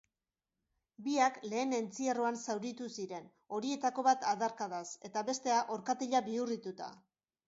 Biak 1.07 1.35
lehen 1.49 1.73
entzierroan 1.79 2.39
zauritu 2.53 2.87
ziren, 3.03 3.27
horietako 3.57 4.05
bat 4.07 4.25
adarkadaz 4.31 4.81
eta 5.11 5.23
bestea 5.29 5.59
orkatila 5.77 6.23
bihurrituta. 6.31 6.89